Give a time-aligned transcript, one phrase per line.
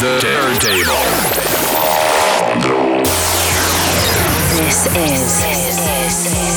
[0.00, 1.04] the turntable.
[4.56, 6.53] This is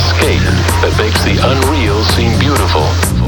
[0.00, 0.40] escape
[0.80, 3.20] that makes the unreal seem beautiful.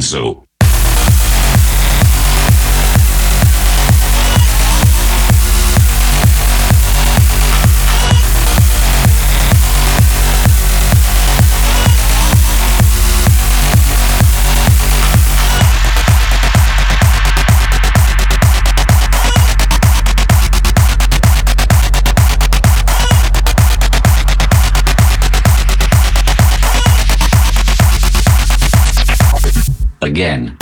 [0.00, 0.39] Gonzo.
[30.02, 30.59] Again.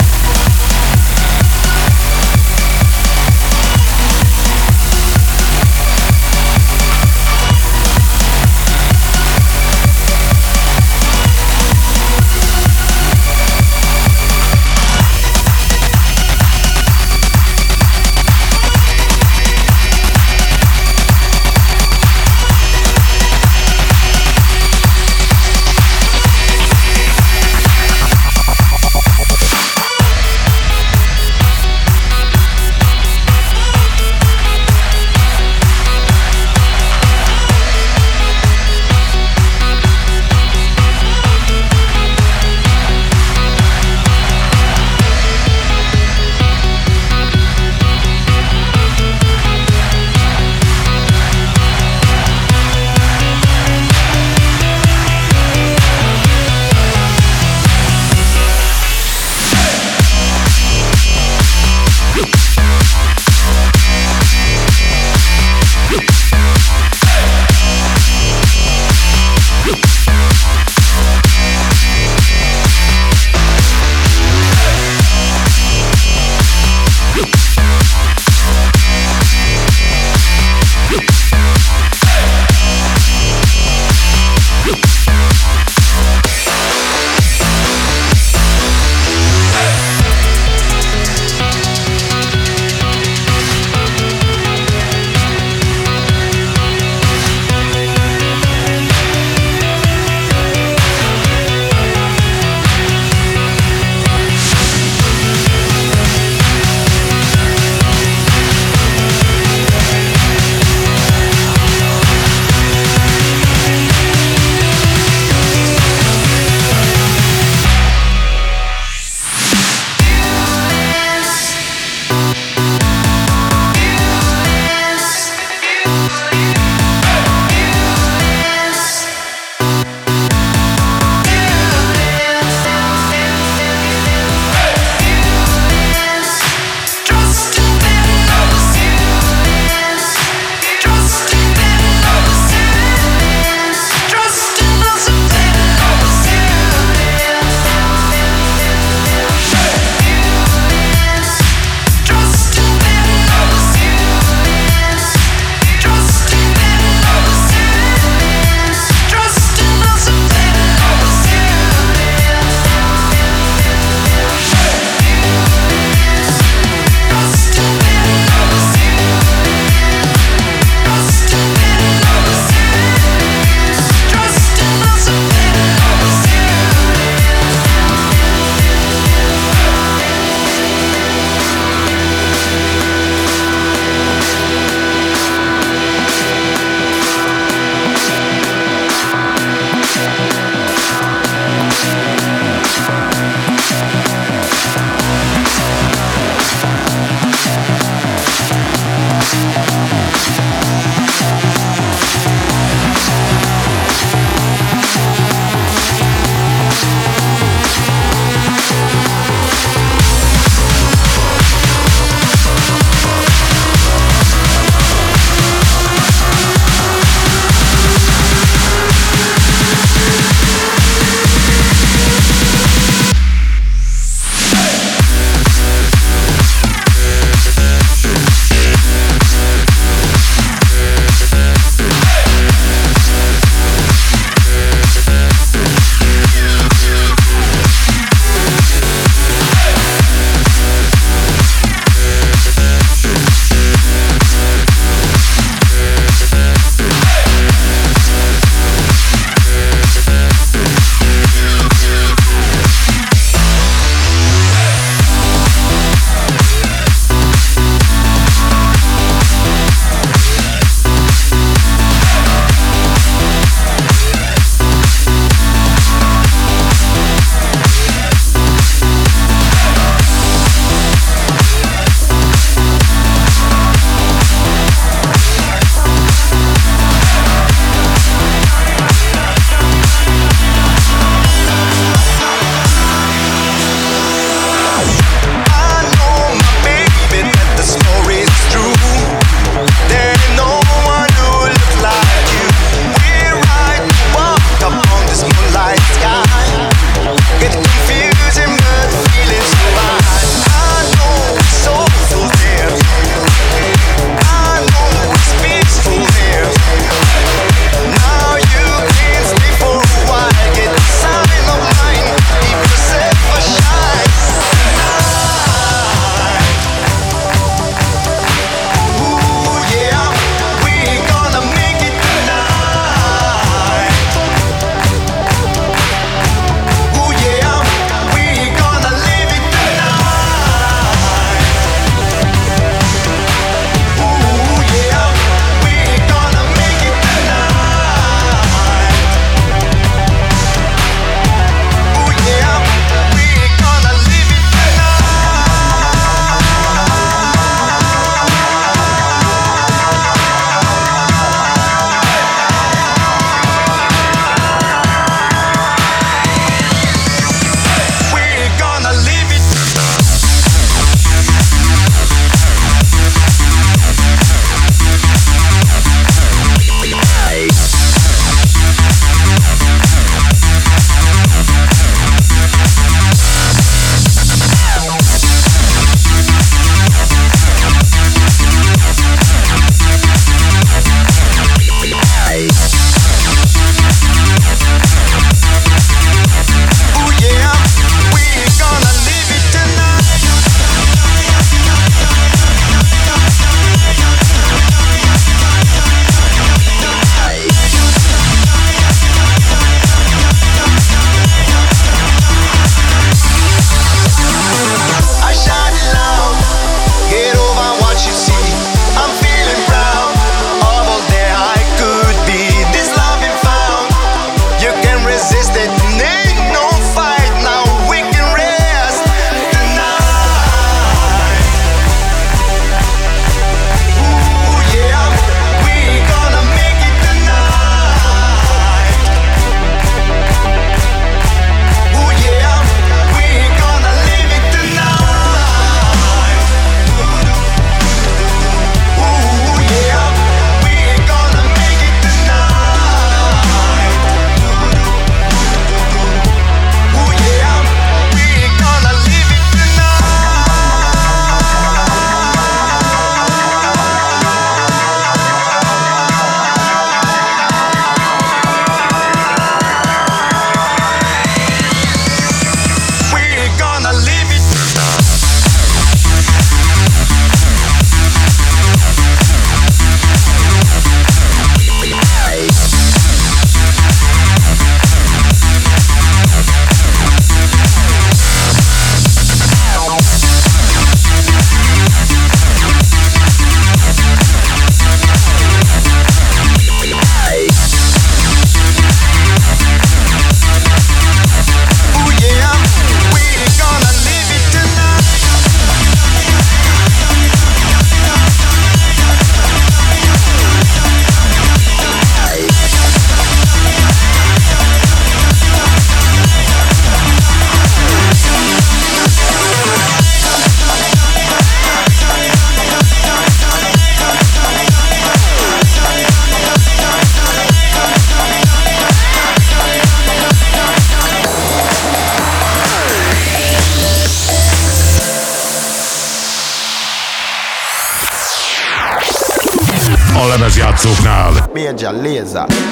[531.73, 532.68] De a.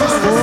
[0.00, 0.39] Gracias.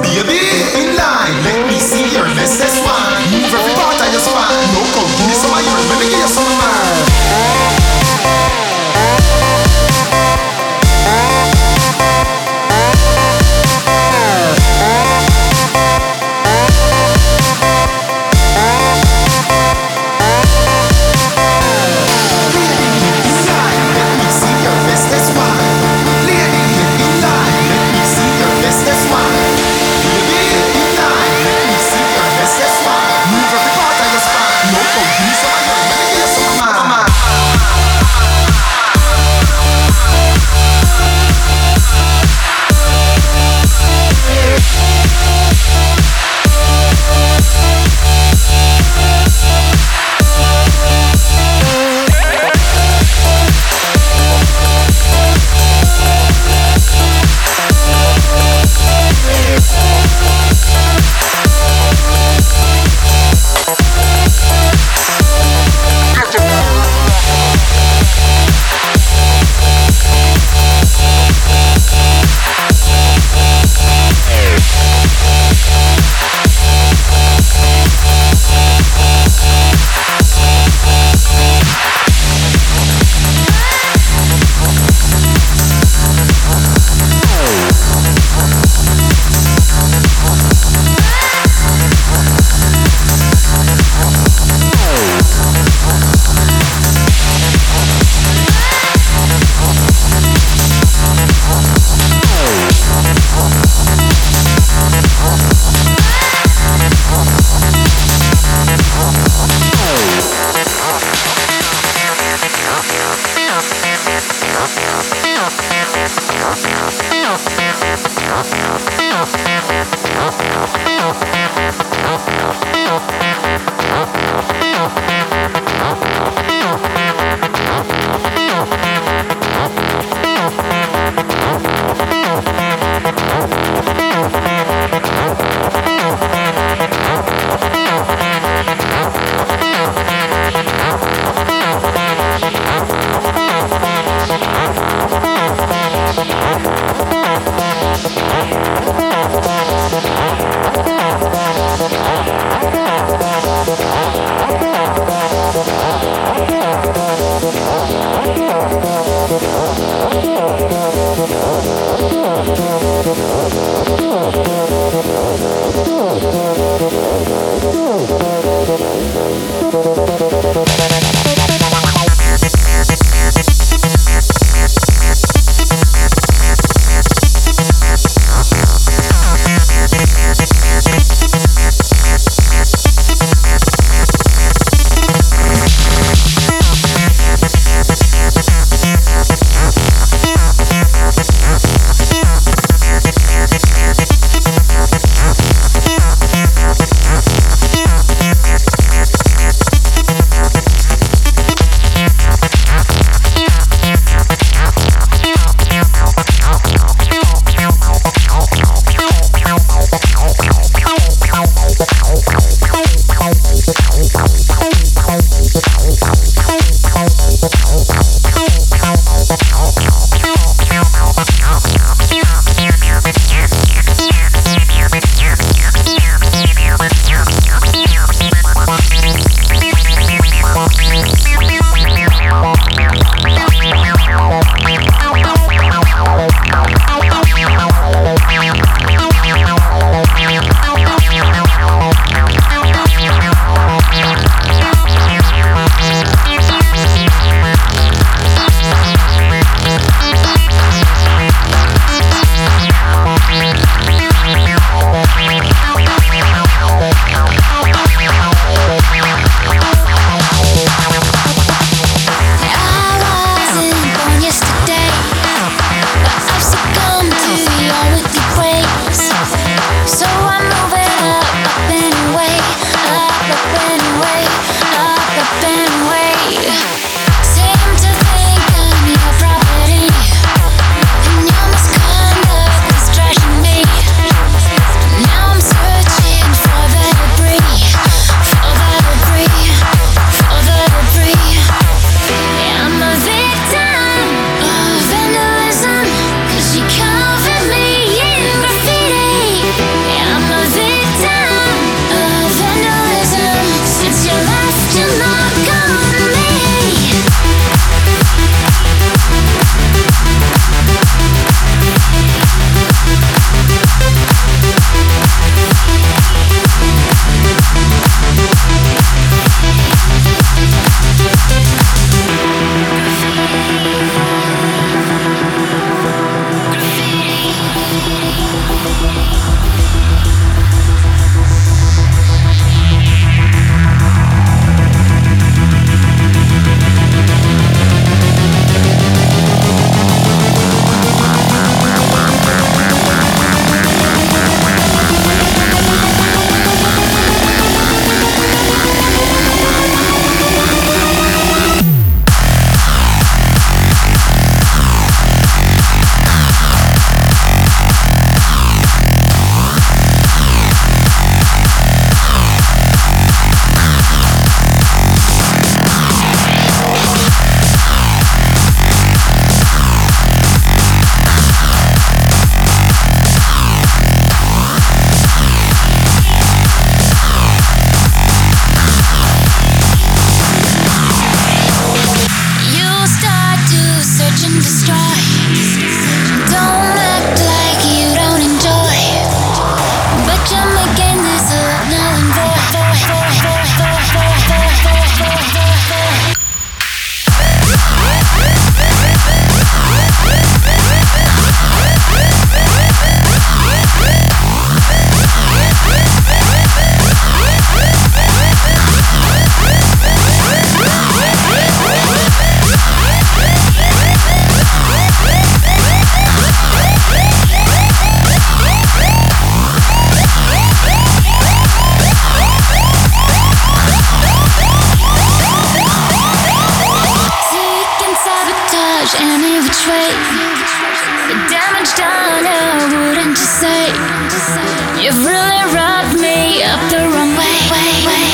[434.88, 437.52] You've really rubbed me up the wrong way.
[437.52, 438.07] way, way.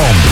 [0.00, 0.29] home.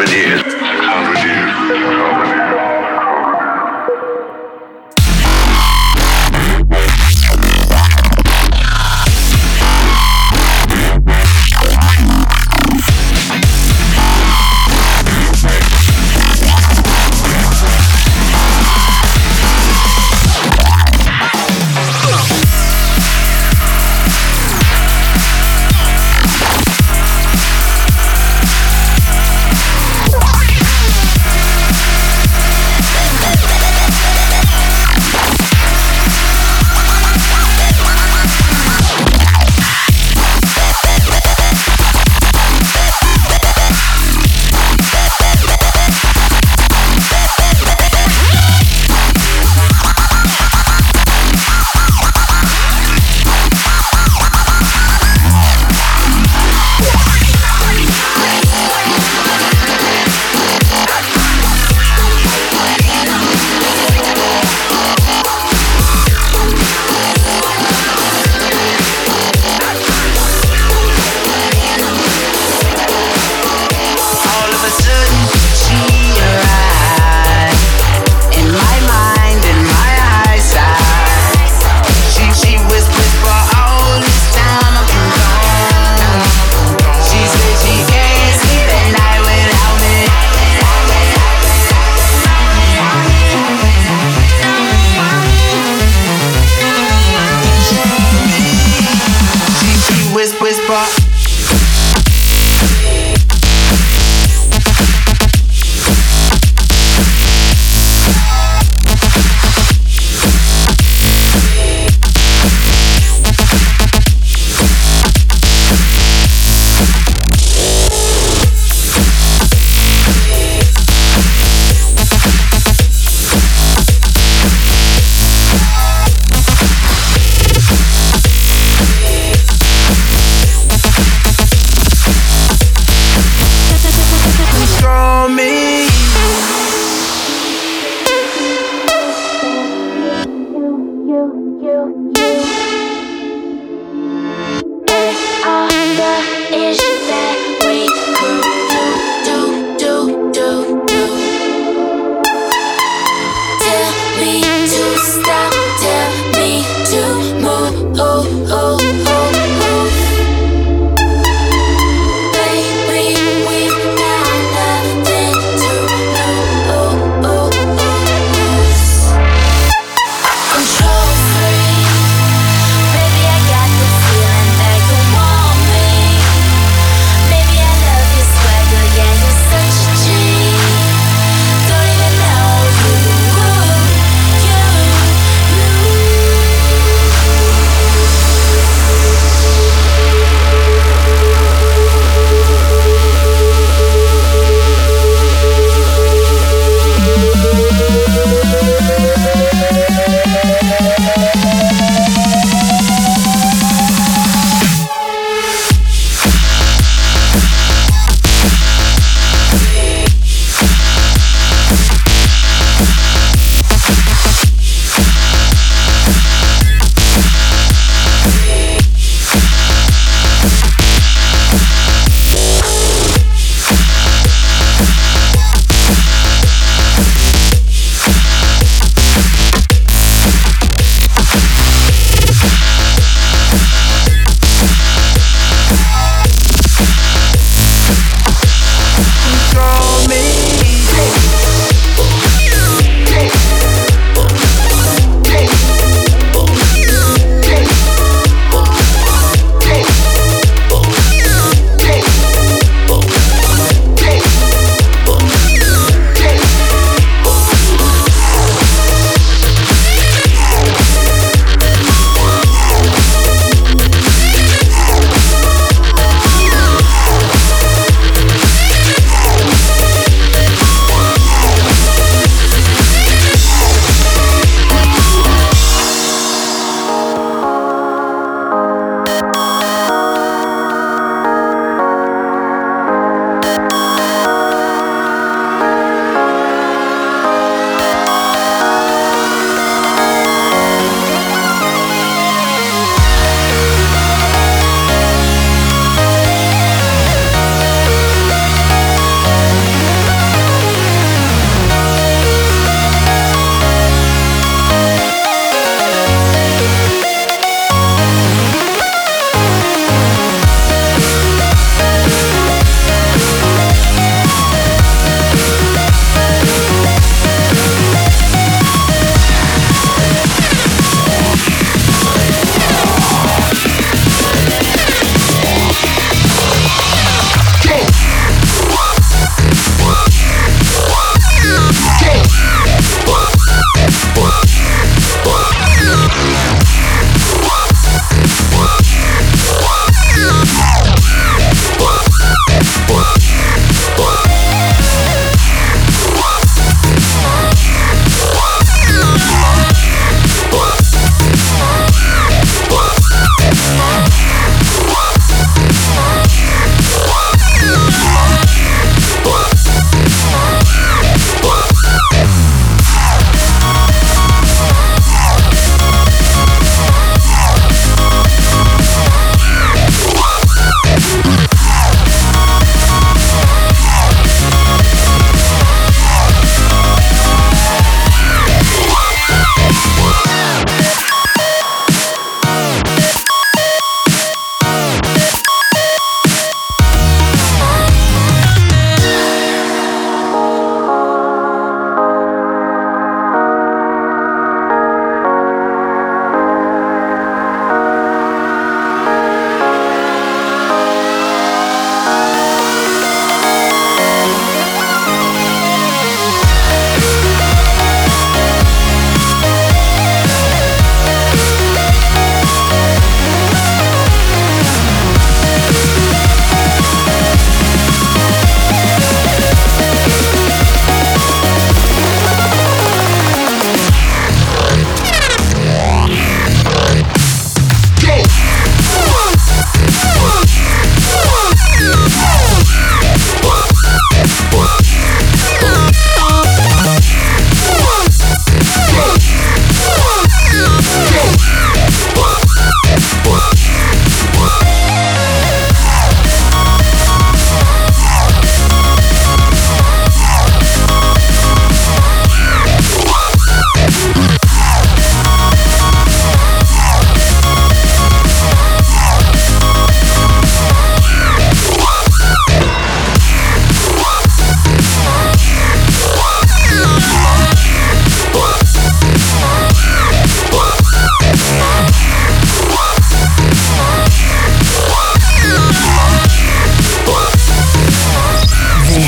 [0.00, 0.49] 100 years.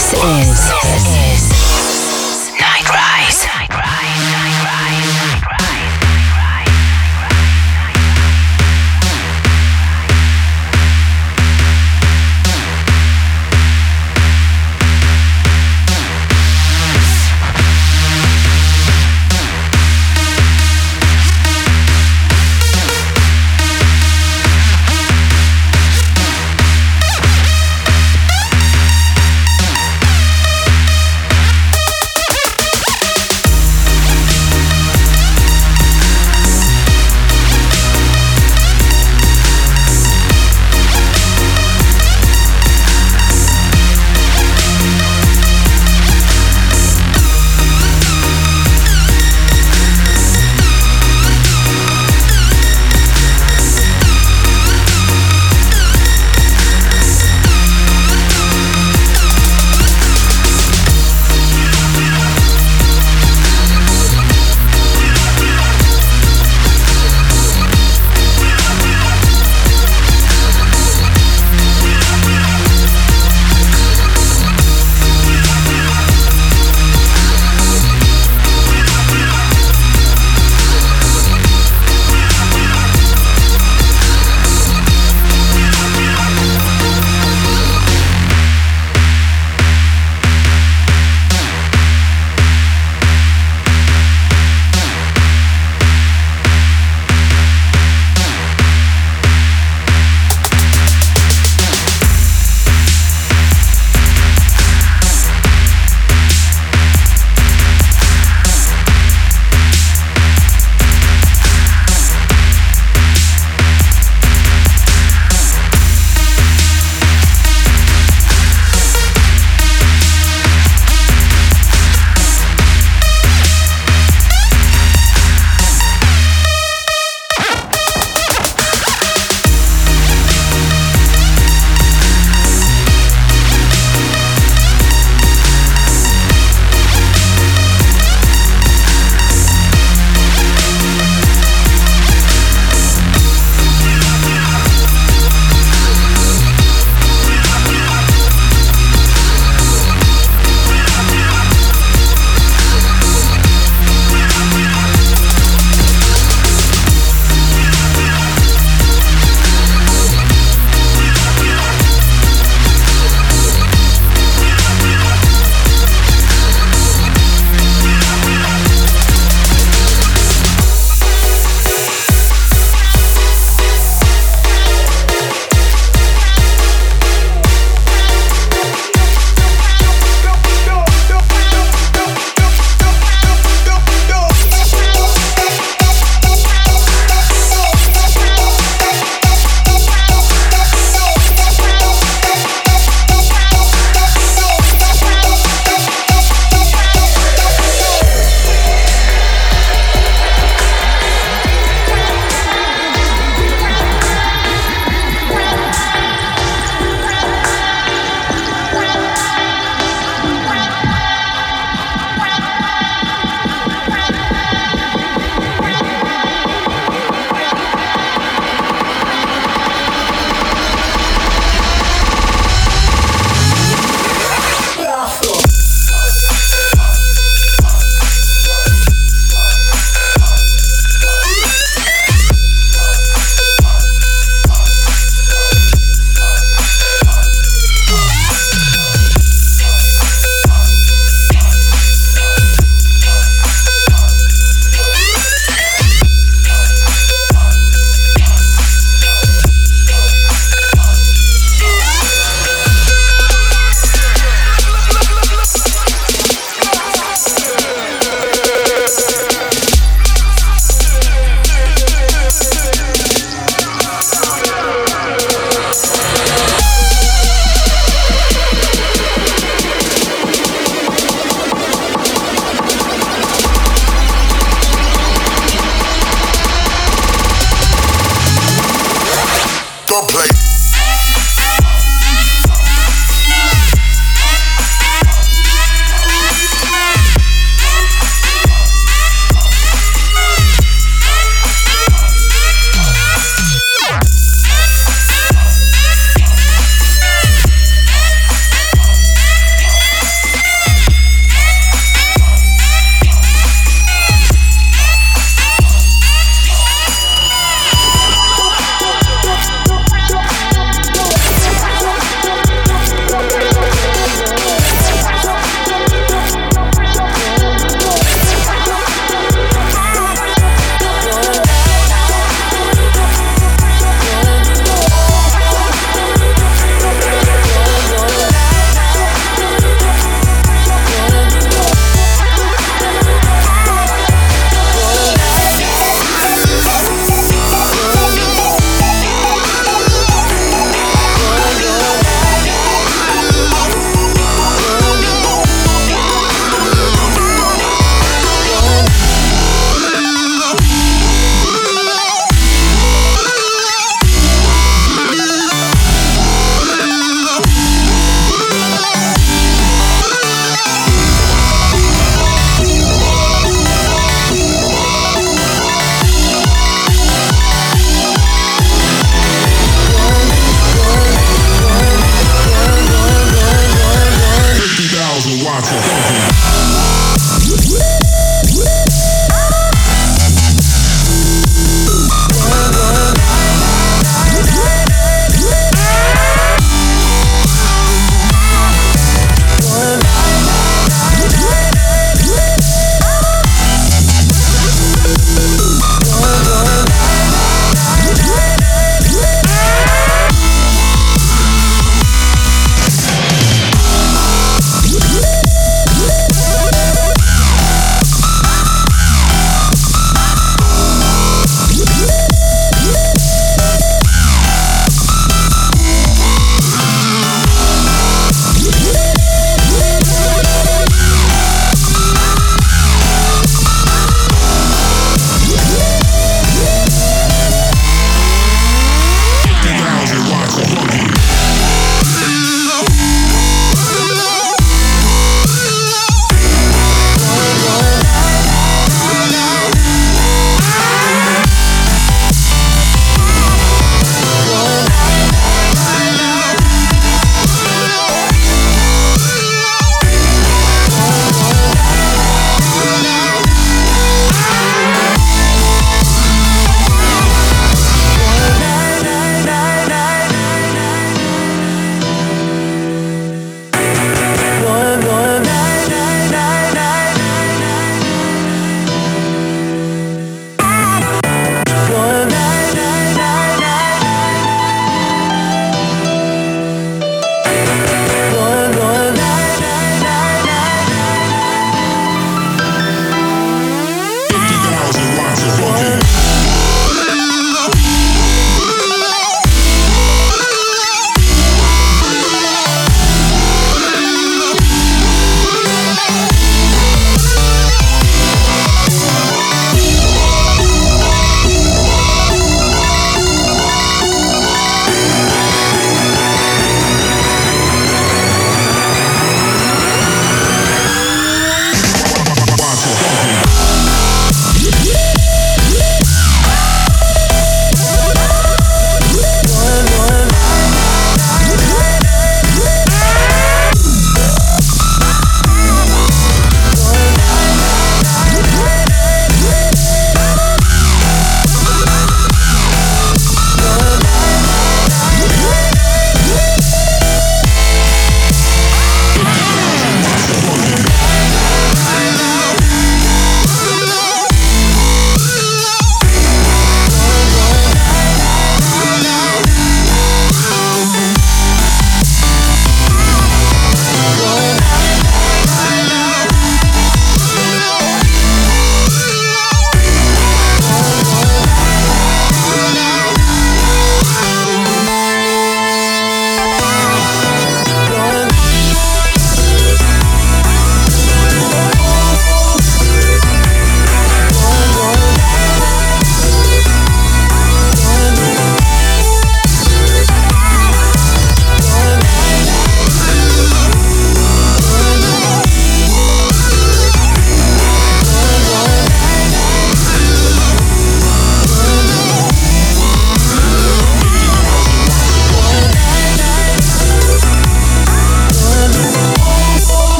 [0.00, 1.29] This is.